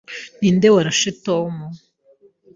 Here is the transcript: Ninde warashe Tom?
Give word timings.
Ninde 0.39 0.67
warashe 0.75 1.11
Tom? 1.25 1.53